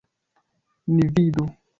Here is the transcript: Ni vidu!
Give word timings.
Ni 0.95 1.05
vidu! 1.17 1.47